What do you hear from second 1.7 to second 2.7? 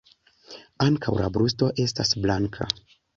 estas blanka.